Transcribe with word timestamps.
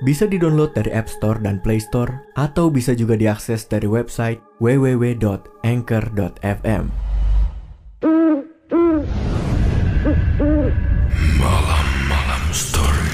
Bisa 0.00 0.24
di-download 0.24 0.72
dari 0.72 0.88
App 0.96 1.12
Store 1.12 1.36
dan 1.44 1.60
Play 1.60 1.76
Store 1.76 2.24
atau 2.32 2.72
bisa 2.72 2.96
juga 2.96 3.20
diakses 3.20 3.68
dari 3.68 3.84
website 3.84 4.40
www.anchor.fm. 4.56 5.52
Malam-malam 11.36 12.44
story. 12.48 13.12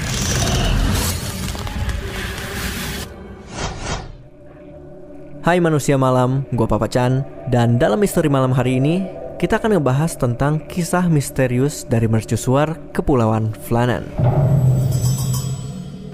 Hai 5.43 5.59
manusia 5.59 5.99
malam, 5.99 6.47
gue 6.55 6.67
Papa 6.67 6.91
Chan 6.91 7.23
Dan 7.47 7.79
dalam 7.79 8.03
misteri 8.03 8.27
malam 8.27 8.51
hari 8.51 8.83
ini 8.83 9.07
Kita 9.39 9.63
akan 9.63 9.79
ngebahas 9.79 10.19
tentang 10.19 10.59
kisah 10.67 11.07
misterius 11.07 11.87
dari 11.87 12.11
mercusuar 12.11 12.75
Kepulauan 12.91 13.55
Flanan 13.55 14.03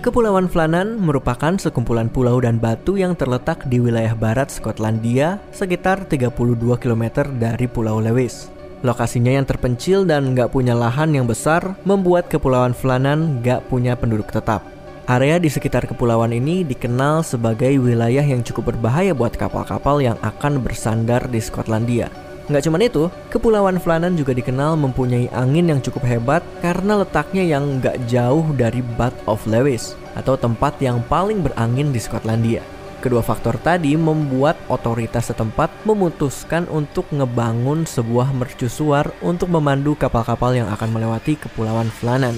Kepulauan 0.04 0.52
Flanan 0.52 1.00
merupakan 1.00 1.56
sekumpulan 1.56 2.12
pulau 2.12 2.36
dan 2.44 2.60
batu 2.60 3.00
yang 3.00 3.16
terletak 3.16 3.64
di 3.72 3.80
wilayah 3.80 4.12
barat 4.12 4.52
Skotlandia 4.52 5.40
sekitar 5.56 6.04
32 6.12 6.60
km 6.76 7.24
dari 7.40 7.72
Pulau 7.72 8.04
Lewis. 8.04 8.52
Lokasinya 8.84 9.32
yang 9.32 9.48
terpencil 9.48 10.04
dan 10.04 10.36
nggak 10.36 10.52
punya 10.52 10.76
lahan 10.76 11.16
yang 11.16 11.24
besar 11.24 11.80
membuat 11.88 12.28
Kepulauan 12.28 12.76
Flanan 12.76 13.40
nggak 13.40 13.72
punya 13.72 13.96
penduduk 13.96 14.28
tetap. 14.28 14.68
Area 15.08 15.40
di 15.40 15.48
sekitar 15.48 15.88
kepulauan 15.88 16.36
ini 16.36 16.68
dikenal 16.68 17.24
sebagai 17.24 17.72
wilayah 17.80 18.28
yang 18.28 18.44
cukup 18.44 18.76
berbahaya 18.76 19.16
buat 19.16 19.40
kapal-kapal 19.40 20.04
yang 20.04 20.20
akan 20.20 20.60
bersandar 20.60 21.32
di 21.32 21.40
Skotlandia. 21.40 22.12
Nggak 22.44 22.64
cuma 22.68 22.76
itu, 22.84 23.08
Kepulauan 23.32 23.80
Flanan 23.80 24.20
juga 24.20 24.36
dikenal 24.36 24.76
mempunyai 24.76 25.32
angin 25.32 25.72
yang 25.72 25.80
cukup 25.80 26.04
hebat 26.04 26.44
karena 26.60 27.00
letaknya 27.00 27.44
yang 27.48 27.80
nggak 27.80 28.04
jauh 28.12 28.44
dari 28.60 28.84
Bath 29.00 29.16
of 29.32 29.40
Lewis 29.48 29.96
atau 30.20 30.36
tempat 30.36 30.76
yang 30.84 31.00
paling 31.08 31.40
berangin 31.40 31.96
di 31.96 32.04
Skotlandia. 32.04 32.60
Kedua 33.00 33.20
faktor 33.20 33.60
tadi 33.60 33.96
membuat 34.00 34.56
otoritas 34.72 35.32
setempat 35.32 35.72
memutuskan 35.84 36.68
untuk 36.72 37.08
ngebangun 37.12 37.84
sebuah 37.84 38.32
mercusuar 38.32 39.12
untuk 39.20 39.52
memandu 39.52 39.96
kapal-kapal 39.96 40.56
yang 40.56 40.72
akan 40.72 40.88
melewati 40.92 41.40
Kepulauan 41.40 41.92
Flanan. 41.92 42.36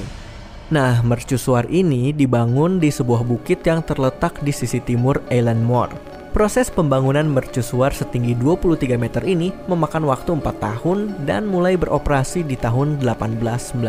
Nah, 0.73 1.05
mercusuar 1.05 1.69
ini 1.69 2.09
dibangun 2.09 2.81
di 2.81 2.89
sebuah 2.89 3.21
bukit 3.21 3.61
yang 3.61 3.85
terletak 3.85 4.41
di 4.41 4.49
sisi 4.49 4.81
timur 4.81 5.21
Island 5.29 5.61
Moor. 5.61 6.14
Proses 6.35 6.67
pembangunan 6.67 7.23
mercusuar 7.31 7.95
setinggi 7.95 8.35
23 8.35 8.99
meter 8.99 9.23
ini 9.23 9.55
memakan 9.71 10.03
waktu 10.03 10.35
4 10.35 10.43
tahun 10.59 11.23
dan 11.23 11.47
mulai 11.47 11.79
beroperasi 11.79 12.43
di 12.43 12.59
tahun 12.59 12.99
1899. 12.99 13.79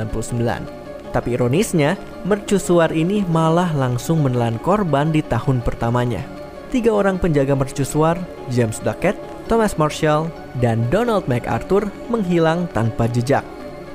Tapi 1.10 1.28
ironisnya, 1.34 1.98
mercusuar 2.22 2.94
ini 2.94 3.26
malah 3.26 3.74
langsung 3.74 4.22
menelan 4.22 4.62
korban 4.62 5.10
di 5.10 5.26
tahun 5.26 5.58
pertamanya. 5.58 6.22
Tiga 6.70 6.94
orang 6.94 7.18
penjaga 7.18 7.58
mercusuar, 7.58 8.14
James 8.46 8.78
Duckett, 8.78 9.18
Thomas 9.50 9.74
Marshall, 9.74 10.30
dan 10.62 10.86
Donald 10.86 11.26
MacArthur 11.26 11.90
menghilang 12.06 12.70
tanpa 12.70 13.10
jejak. 13.10 13.42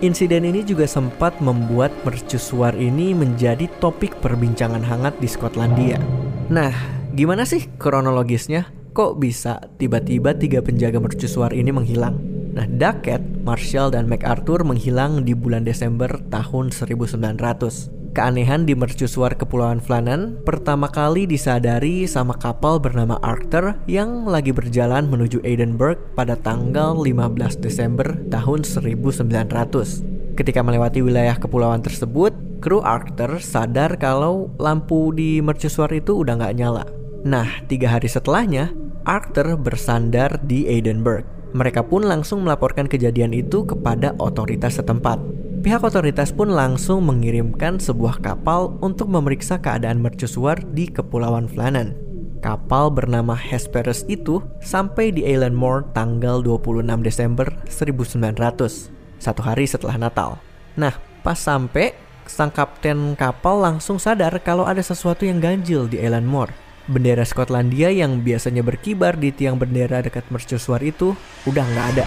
Insiden 0.03 0.43
ini 0.43 0.59
juga 0.67 0.91
sempat 0.91 1.39
membuat 1.39 1.95
mercusuar 2.03 2.75
ini 2.75 3.15
menjadi 3.15 3.71
topik 3.79 4.19
perbincangan 4.19 4.83
hangat 4.83 5.15
di 5.23 5.27
Skotlandia. 5.31 6.03
Nah, 6.51 7.00
gimana 7.13 7.43
sih 7.43 7.67
kronologisnya? 7.77 8.71
Kok 8.91 9.23
bisa 9.23 9.63
tiba-tiba 9.79 10.35
tiga 10.35 10.59
penjaga 10.59 10.99
mercusuar 10.99 11.55
ini 11.55 11.71
menghilang? 11.71 12.19
Nah, 12.51 12.67
Duckett, 12.67 13.23
Marshall, 13.47 13.95
dan 13.95 14.11
MacArthur 14.11 14.67
menghilang 14.67 15.23
di 15.23 15.31
bulan 15.31 15.63
Desember 15.63 16.11
tahun 16.27 16.75
1900. 16.75 18.01
Keanehan 18.11 18.67
di 18.67 18.75
mercusuar 18.75 19.39
Kepulauan 19.39 19.79
Flanan 19.79 20.35
pertama 20.43 20.91
kali 20.91 21.23
disadari 21.23 22.03
sama 22.03 22.35
kapal 22.35 22.75
bernama 22.75 23.15
Arthur 23.23 23.79
yang 23.87 24.27
lagi 24.27 24.51
berjalan 24.51 25.07
menuju 25.07 25.39
Edinburgh 25.47 25.95
pada 26.11 26.35
tanggal 26.35 26.99
15 26.99 27.63
Desember 27.63 28.19
tahun 28.27 28.67
1900. 28.67 30.35
Ketika 30.35 30.59
melewati 30.59 30.99
wilayah 30.99 31.39
kepulauan 31.39 31.79
tersebut, 31.79 32.35
kru 32.59 32.83
Arthur 32.83 33.39
sadar 33.39 33.95
kalau 33.95 34.51
lampu 34.59 35.15
di 35.15 35.39
mercusuar 35.39 35.95
itu 35.95 36.19
udah 36.19 36.35
nggak 36.35 36.55
nyala. 36.59 37.00
Nah, 37.21 37.61
tiga 37.69 37.93
hari 37.93 38.09
setelahnya, 38.09 38.73
Arthur 39.05 39.53
bersandar 39.53 40.41
di 40.41 40.65
Edinburgh. 40.65 41.21
Mereka 41.53 41.85
pun 41.85 42.01
langsung 42.01 42.41
melaporkan 42.41 42.89
kejadian 42.89 43.29
itu 43.29 43.61
kepada 43.61 44.17
otoritas 44.17 44.81
setempat. 44.81 45.21
Pihak 45.61 45.85
otoritas 45.85 46.33
pun 46.33 46.49
langsung 46.49 47.05
mengirimkan 47.05 47.77
sebuah 47.77 48.25
kapal 48.25 48.73
untuk 48.81 49.05
memeriksa 49.13 49.61
keadaan 49.61 50.01
mercusuar 50.01 50.57
di 50.73 50.89
Kepulauan 50.89 51.45
Flanan. 51.45 51.93
Kapal 52.41 52.89
bernama 52.89 53.37
Hesperus 53.37 54.01
itu 54.09 54.41
sampai 54.65 55.13
di 55.13 55.21
Island 55.21 55.53
Moor 55.53 55.85
tanggal 55.93 56.41
26 56.41 57.05
Desember 57.05 57.53
1900, 57.69 58.89
satu 59.21 59.41
hari 59.45 59.69
setelah 59.69 60.01
Natal. 60.01 60.41
Nah, 60.73 60.97
pas 61.21 61.37
sampai, 61.37 61.93
sang 62.25 62.49
kapten 62.49 63.13
kapal 63.13 63.61
langsung 63.61 64.01
sadar 64.01 64.41
kalau 64.41 64.65
ada 64.65 64.81
sesuatu 64.81 65.29
yang 65.29 65.37
ganjil 65.37 65.85
di 65.85 66.01
Island 66.01 66.25
Moor. 66.25 66.49
Bendera 66.89 67.27
Skotlandia 67.27 67.93
yang 67.93 68.25
biasanya 68.25 68.65
berkibar 68.65 69.19
di 69.19 69.29
tiang 69.29 69.59
bendera 69.61 70.01
dekat 70.01 70.25
mercusuar 70.33 70.81
itu 70.81 71.13
udah 71.45 71.61
nggak 71.61 71.87
ada 71.97 72.05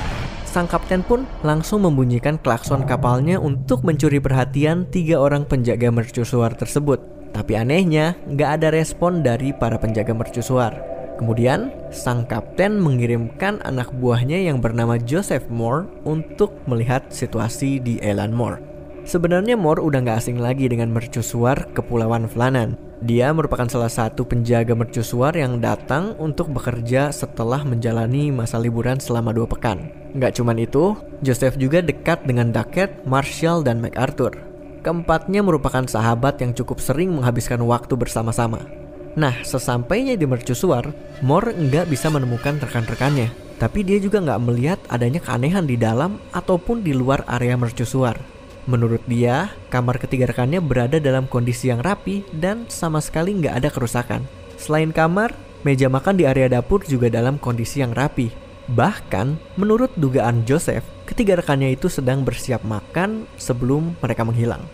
sang 0.55 0.71
kapten 0.71 1.03
pun 1.03 1.27
langsung 1.43 1.83
membunyikan 1.83 2.39
klakson 2.39 2.87
kapalnya 2.87 3.43
untuk 3.43 3.83
mencuri 3.83 4.23
perhatian 4.23 4.87
tiga 4.87 5.19
orang 5.19 5.43
penjaga 5.43 5.91
mercusuar 5.91 6.55
tersebut. 6.55 7.03
Tapi 7.35 7.59
anehnya, 7.59 8.15
nggak 8.31 8.63
ada 8.63 8.69
respon 8.71 9.27
dari 9.27 9.51
para 9.51 9.75
penjaga 9.83 10.15
mercusuar. 10.15 10.79
Kemudian, 11.19 11.75
sang 11.91 12.23
kapten 12.31 12.79
mengirimkan 12.79 13.59
anak 13.67 13.91
buahnya 13.99 14.47
yang 14.47 14.63
bernama 14.63 14.95
Joseph 14.95 15.51
Moore 15.51 15.91
untuk 16.07 16.55
melihat 16.71 17.11
situasi 17.11 17.83
di 17.83 17.99
Island 17.99 18.39
Moore. 18.39 18.63
Sebenarnya 19.03 19.59
Moore 19.59 19.83
udah 19.83 20.07
nggak 20.07 20.23
asing 20.23 20.39
lagi 20.39 20.71
dengan 20.71 20.95
mercusuar 20.95 21.67
Kepulauan 21.75 22.31
Flanan. 22.31 22.79
Dia 23.05 23.37
merupakan 23.37 23.69
salah 23.69 23.93
satu 23.93 24.25
penjaga 24.25 24.73
mercusuar 24.73 25.37
yang 25.37 25.61
datang 25.61 26.17
untuk 26.17 26.49
bekerja 26.49 27.13
setelah 27.13 27.61
menjalani 27.61 28.33
masa 28.33 28.57
liburan 28.57 28.97
selama 28.97 29.29
dua 29.37 29.45
pekan. 29.45 29.93
Nggak 30.17 30.41
cuman 30.41 30.57
itu, 30.57 30.97
Joseph 31.21 31.61
juga 31.61 31.85
dekat 31.85 32.25
dengan 32.25 32.49
Duckett, 32.49 33.05
Marshall, 33.05 33.61
dan 33.61 33.85
MacArthur. 33.85 34.41
Keempatnya 34.81 35.45
merupakan 35.45 35.85
sahabat 35.85 36.41
yang 36.41 36.57
cukup 36.57 36.81
sering 36.81 37.13
menghabiskan 37.13 37.61
waktu 37.69 37.93
bersama-sama. 37.93 38.65
Nah, 39.21 39.37
sesampainya 39.45 40.17
di 40.17 40.25
mercusuar, 40.25 40.89
Moore 41.21 41.53
nggak 41.53 41.93
bisa 41.93 42.09
menemukan 42.09 42.57
rekan-rekannya. 42.57 43.29
Tapi 43.61 43.85
dia 43.85 44.01
juga 44.01 44.25
nggak 44.25 44.41
melihat 44.49 44.81
adanya 44.89 45.21
keanehan 45.21 45.69
di 45.69 45.77
dalam 45.77 46.17
ataupun 46.33 46.81
di 46.81 46.97
luar 46.97 47.21
area 47.29 47.53
mercusuar. 47.53 48.17
Menurut 48.65 49.05
dia, 49.05 49.53
kamar 49.69 50.01
ketiga 50.01 50.33
rekannya 50.33 50.57
berada 50.65 50.97
dalam 50.97 51.29
kondisi 51.29 51.69
yang 51.69 51.85
rapi 51.85 52.25
dan 52.33 52.65
sama 52.73 53.05
sekali 53.05 53.37
nggak 53.37 53.55
ada 53.61 53.69
kerusakan. 53.69 54.25
Selain 54.57 54.89
kamar, 54.89 55.37
meja 55.69 55.93
makan 55.93 56.17
di 56.17 56.25
area 56.25 56.49
dapur 56.49 56.81
juga 56.89 57.13
dalam 57.13 57.37
kondisi 57.37 57.85
yang 57.85 57.93
rapi. 57.93 58.33
Bahkan, 58.73 59.61
menurut 59.61 59.93
dugaan 60.01 60.49
Joseph, 60.49 60.85
ketiga 61.05 61.37
rekannya 61.37 61.77
itu 61.77 61.93
sedang 61.93 62.25
bersiap 62.25 62.65
makan 62.65 63.29
sebelum 63.37 63.93
mereka 64.01 64.25
menghilang. 64.25 64.65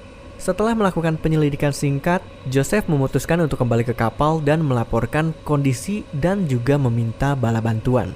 Setelah 0.40 0.72
melakukan 0.72 1.18
penyelidikan 1.18 1.74
singkat, 1.74 2.22
Joseph 2.46 2.86
memutuskan 2.86 3.42
untuk 3.44 3.60
kembali 3.60 3.84
ke 3.84 3.92
kapal 3.92 4.38
dan 4.40 4.62
melaporkan 4.62 5.34
kondisi 5.42 6.06
dan 6.14 6.46
juga 6.46 6.78
meminta 6.78 7.34
bala 7.34 7.58
bantuan. 7.58 8.14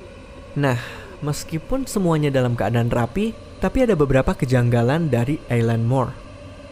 Nah, 0.54 0.78
meskipun 1.20 1.84
semuanya 1.84 2.30
dalam 2.30 2.54
keadaan 2.56 2.88
rapi, 2.88 3.34
tapi 3.64 3.80
ada 3.80 3.96
beberapa 3.96 4.36
kejanggalan 4.36 5.08
dari 5.08 5.40
Island 5.48 5.88
Moor. 5.88 6.12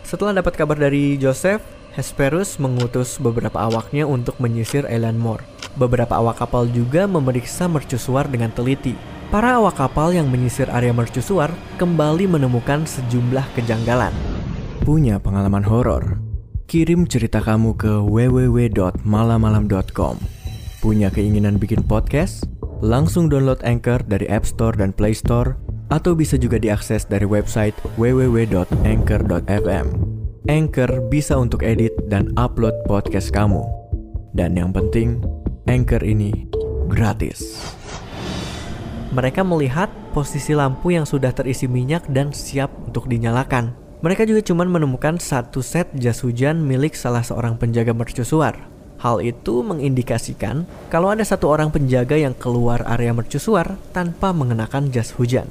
Setelah 0.05 0.45
dapat 0.45 0.61
kabar 0.61 0.77
dari 0.77 1.17
Joseph, 1.17 1.65
Hesperus 1.97 2.61
mengutus 2.61 3.17
beberapa 3.17 3.65
awaknya 3.65 4.05
untuk 4.05 4.37
menyisir 4.37 4.85
Island 4.85 5.17
Moor. 5.17 5.41
Beberapa 5.81 6.21
awak 6.21 6.45
kapal 6.45 6.69
juga 6.69 7.09
memeriksa 7.09 7.65
mercusuar 7.65 8.29
dengan 8.29 8.53
teliti. 8.53 8.93
Para 9.33 9.57
awak 9.57 9.81
kapal 9.81 10.13
yang 10.13 10.29
menyisir 10.29 10.69
area 10.69 10.93
mercusuar 10.93 11.49
kembali 11.81 12.29
menemukan 12.29 12.85
sejumlah 12.85 13.57
kejanggalan. 13.57 14.13
Punya 14.85 15.17
pengalaman 15.17 15.65
horor? 15.65 16.21
Kirim 16.69 17.09
cerita 17.09 17.41
kamu 17.41 17.73
ke 17.81 18.05
www.malamalam.com. 18.05 20.17
Punya 20.85 21.09
keinginan 21.09 21.57
bikin 21.57 21.89
podcast? 21.89 22.45
Langsung 22.85 23.33
download 23.33 23.65
Anchor 23.65 24.05
dari 24.05 24.29
App 24.29 24.45
Store 24.45 24.77
dan 24.77 24.93
Play 24.93 25.17
Store 25.17 25.72
atau 25.93 26.17
bisa 26.17 26.41
juga 26.41 26.57
diakses 26.57 27.05
dari 27.05 27.29
website 27.29 27.77
www.anchor.fm. 28.01 29.87
Anchor 30.49 30.91
bisa 31.13 31.37
untuk 31.37 31.61
edit 31.63 31.93
dan 32.09 32.33
upload 32.41 32.73
podcast 32.89 33.29
kamu. 33.31 33.61
Dan 34.33 34.57
yang 34.57 34.73
penting, 34.73 35.21
Anchor 35.69 36.01
ini 36.01 36.49
gratis. 36.89 37.61
Mereka 39.13 39.45
melihat 39.45 39.93
posisi 40.17 40.57
lampu 40.57 40.97
yang 40.97 41.05
sudah 41.05 41.37
terisi 41.37 41.69
minyak 41.69 42.09
dan 42.09 42.33
siap 42.33 42.73
untuk 42.89 43.13
dinyalakan. 43.13 43.77
Mereka 44.03 44.27
juga 44.27 44.43
cuma 44.43 44.65
menemukan 44.67 45.21
satu 45.21 45.63
set 45.63 45.93
jas 45.95 46.25
hujan 46.25 46.65
milik 46.65 46.97
salah 46.97 47.23
seorang 47.23 47.61
penjaga 47.61 47.93
mercusuar. 47.95 48.57
Hal 48.99 49.23
itu 49.23 49.63
mengindikasikan 49.63 50.67
kalau 50.91 51.13
ada 51.13 51.23
satu 51.23 51.53
orang 51.53 51.71
penjaga 51.71 52.19
yang 52.19 52.35
keluar 52.35 52.83
area 52.89 53.15
mercusuar 53.15 53.79
tanpa 53.95 54.35
mengenakan 54.35 54.91
jas 54.91 55.15
hujan. 55.15 55.47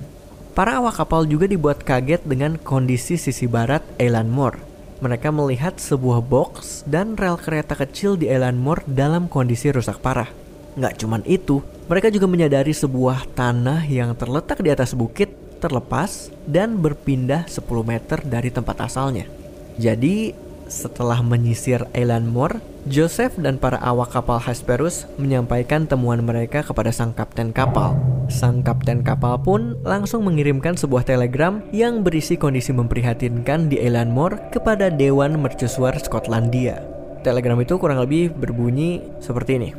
Para 0.51 0.83
awak 0.83 0.99
kapal 0.99 1.23
juga 1.23 1.47
dibuat 1.47 1.79
kaget 1.79 2.27
dengan 2.27 2.59
kondisi 2.59 3.15
sisi 3.15 3.47
barat 3.47 3.79
Island 3.95 4.27
Moor. 4.35 4.59
Mereka 4.99 5.31
melihat 5.31 5.79
sebuah 5.79 6.19
box 6.19 6.83
dan 6.83 7.15
rel 7.15 7.39
kereta 7.39 7.71
kecil 7.71 8.19
di 8.19 8.27
Island 8.27 8.59
Moor 8.59 8.83
dalam 8.83 9.31
kondisi 9.31 9.71
rusak 9.71 10.03
parah. 10.03 10.27
Nggak 10.75 10.99
cuman 10.99 11.23
itu, 11.23 11.63
mereka 11.87 12.11
juga 12.11 12.27
menyadari 12.27 12.75
sebuah 12.75 13.31
tanah 13.31 13.87
yang 13.87 14.11
terletak 14.19 14.59
di 14.59 14.67
atas 14.67 14.91
bukit 14.91 15.31
terlepas 15.63 16.27
dan 16.43 16.75
berpindah 16.75 17.47
10 17.47 17.63
meter 17.87 18.19
dari 18.19 18.51
tempat 18.51 18.91
asalnya. 18.91 19.31
Jadi, 19.79 20.35
setelah 20.71 21.19
menyisir 21.19 21.83
Island 21.91 22.31
Moor, 22.31 22.63
Joseph 22.87 23.35
dan 23.35 23.59
para 23.59 23.77
awak 23.83 24.15
kapal 24.15 24.39
Hesperus 24.39 25.05
menyampaikan 25.19 25.85
temuan 25.85 26.23
mereka 26.23 26.63
kepada 26.63 26.89
sang 26.89 27.11
kapten 27.11 27.51
kapal. 27.51 27.99
Sang 28.31 28.63
kapten 28.63 29.03
kapal 29.03 29.37
pun 29.43 29.75
langsung 29.83 30.23
mengirimkan 30.23 30.79
sebuah 30.79 31.03
telegram 31.03 31.59
yang 31.75 32.01
berisi 32.01 32.39
kondisi 32.39 32.71
memprihatinkan 32.71 33.67
di 33.67 33.83
Island 33.83 34.15
Moor 34.15 34.39
kepada 34.49 34.87
Dewan 34.87 35.37
Mercusuar 35.43 35.99
Skotlandia. 35.99 36.79
Telegram 37.21 37.59
itu 37.59 37.77
kurang 37.77 38.01
lebih 38.01 38.33
berbunyi 38.33 39.03
seperti 39.21 39.61
ini. 39.61 39.69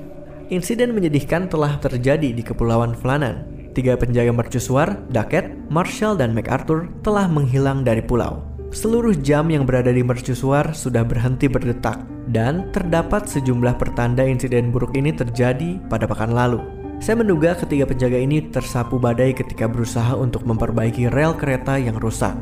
Insiden 0.52 0.92
menyedihkan 0.92 1.48
telah 1.48 1.80
terjadi 1.80 2.30
di 2.30 2.44
Kepulauan 2.44 2.92
Flanan. 2.92 3.48
Tiga 3.72 3.96
penjaga 3.96 4.36
mercusuar, 4.36 5.00
Duckett, 5.08 5.48
Marshall, 5.72 6.20
dan 6.20 6.36
MacArthur 6.36 6.92
telah 7.00 7.24
menghilang 7.24 7.80
dari 7.88 8.04
pulau. 8.04 8.51
Seluruh 8.72 9.12
jam 9.20 9.52
yang 9.52 9.68
berada 9.68 9.92
di 9.92 10.00
mercusuar 10.00 10.72
sudah 10.72 11.04
berhenti 11.04 11.44
berdetak 11.44 12.08
dan 12.32 12.72
terdapat 12.72 13.28
sejumlah 13.28 13.76
pertanda 13.76 14.24
insiden 14.24 14.72
buruk 14.72 14.96
ini 14.96 15.12
terjadi 15.12 15.76
pada 15.92 16.08
pekan 16.08 16.32
lalu. 16.32 16.56
Saya 16.96 17.20
menduga 17.20 17.52
ketiga 17.52 17.84
penjaga 17.84 18.16
ini 18.16 18.48
tersapu 18.48 18.96
badai 18.96 19.36
ketika 19.36 19.68
berusaha 19.68 20.16
untuk 20.16 20.48
memperbaiki 20.48 21.12
rel 21.12 21.36
kereta 21.36 21.76
yang 21.76 22.00
rusak. 22.00 22.32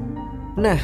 Nah, 0.54 0.78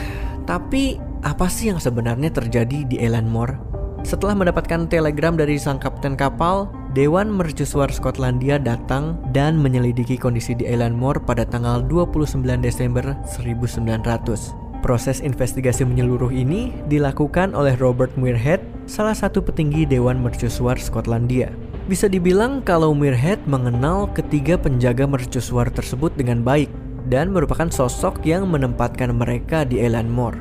tapi 0.50 0.98
apa 1.22 1.46
sih 1.46 1.70
yang 1.70 1.78
sebenarnya 1.78 2.34
terjadi 2.34 2.82
di 2.82 2.98
Elan 2.98 3.30
Moor? 3.30 3.54
Setelah 4.02 4.34
mendapatkan 4.34 4.90
telegram 4.90 5.38
dari 5.38 5.62
sang 5.62 5.78
kapten 5.78 6.18
kapal, 6.18 6.74
Dewan 6.90 7.30
Mercusuar 7.30 7.94
Skotlandia 7.94 8.58
datang 8.58 9.22
dan 9.30 9.62
menyelidiki 9.62 10.18
kondisi 10.18 10.58
di 10.58 10.66
Elan 10.66 10.98
Moor 10.98 11.22
pada 11.22 11.46
tanggal 11.46 11.86
29 11.86 12.42
Desember 12.58 13.14
1900. 13.30 14.65
Proses 14.84 15.24
investigasi 15.24 15.82
menyeluruh 15.82 16.30
ini 16.30 16.74
dilakukan 16.86 17.56
oleh 17.56 17.74
Robert 17.80 18.12
Muirhead, 18.14 18.60
salah 18.84 19.16
satu 19.16 19.40
petinggi 19.40 19.88
Dewan 19.88 20.20
Mercusuar 20.20 20.76
Skotlandia. 20.76 21.50
Bisa 21.86 22.10
dibilang 22.10 22.60
kalau 22.66 22.92
Muirhead 22.92 23.38
mengenal 23.46 24.10
ketiga 24.10 24.58
penjaga 24.58 25.06
mercusuar 25.06 25.70
tersebut 25.70 26.10
dengan 26.18 26.42
baik 26.42 26.66
dan 27.06 27.30
merupakan 27.30 27.70
sosok 27.70 28.26
yang 28.26 28.50
menempatkan 28.50 29.14
mereka 29.14 29.62
di 29.62 29.82
Elan 29.82 30.10
Moor. 30.10 30.34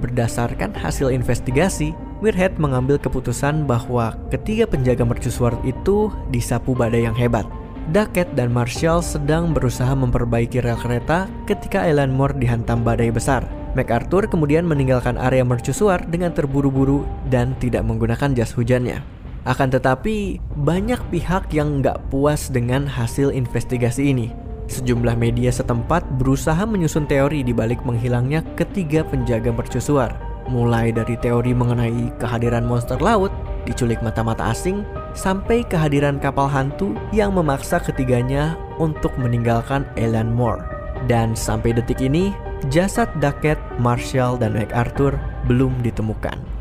Berdasarkan 0.00 0.72
hasil 0.72 1.12
investigasi, 1.12 1.92
Muirhead 2.18 2.58
mengambil 2.58 2.98
keputusan 2.98 3.62
bahwa 3.68 4.16
ketiga 4.32 4.66
penjaga 4.66 5.06
mercusuar 5.06 5.54
itu 5.62 6.10
disapu 6.34 6.74
badai 6.74 7.06
yang 7.06 7.14
hebat. 7.14 7.46
Duckett 7.88 8.28
dan 8.36 8.52
Marshall 8.52 9.00
sedang 9.00 9.56
berusaha 9.56 9.96
memperbaiki 9.96 10.60
rel 10.60 10.76
kereta 10.76 11.24
ketika 11.48 11.88
Elan 11.88 12.12
Moor 12.12 12.36
dihantam 12.36 12.84
badai 12.84 13.08
besar. 13.08 13.57
MacArthur 13.78 14.26
kemudian 14.26 14.66
meninggalkan 14.66 15.14
area 15.14 15.46
mercusuar 15.46 16.02
dengan 16.10 16.34
terburu-buru 16.34 17.06
dan 17.30 17.54
tidak 17.62 17.86
menggunakan 17.86 18.34
jas 18.34 18.50
hujannya. 18.58 18.98
Akan 19.46 19.70
tetapi, 19.70 20.42
banyak 20.58 20.98
pihak 21.14 21.54
yang 21.54 21.78
nggak 21.78 22.10
puas 22.10 22.50
dengan 22.50 22.90
hasil 22.90 23.30
investigasi 23.30 24.10
ini. 24.10 24.34
Sejumlah 24.68 25.16
media 25.16 25.48
setempat 25.48 26.04
berusaha 26.20 26.60
menyusun 26.68 27.08
teori 27.08 27.40
di 27.40 27.56
balik 27.56 27.80
menghilangnya 27.88 28.44
ketiga 28.58 29.00
penjaga 29.06 29.48
mercusuar, 29.48 30.12
mulai 30.50 30.92
dari 30.92 31.16
teori 31.16 31.56
mengenai 31.56 32.12
kehadiran 32.20 32.68
monster 32.68 33.00
laut, 33.00 33.32
diculik 33.64 34.00
mata-mata 34.04 34.52
asing, 34.52 34.84
sampai 35.16 35.64
kehadiran 35.64 36.20
kapal 36.20 36.48
hantu 36.48 36.92
yang 37.16 37.32
memaksa 37.32 37.80
ketiganya 37.80 38.60
untuk 38.76 39.12
meninggalkan 39.16 39.88
Elan 39.96 40.28
Moor. 40.28 40.60
Dan 41.08 41.32
sampai 41.32 41.72
detik 41.72 42.04
ini, 42.04 42.36
jasad 42.66 43.08
Duckett, 43.22 43.58
Marshall, 43.78 44.36
dan 44.42 44.58
MacArthur 44.58 45.14
belum 45.46 45.78
ditemukan. 45.86 46.57